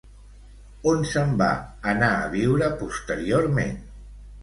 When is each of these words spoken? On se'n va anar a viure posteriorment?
On 0.91 1.05
se'n 1.09 1.35
va 1.43 1.51
anar 1.93 2.11
a 2.25 2.35
viure 2.35 2.73
posteriorment? 2.83 3.83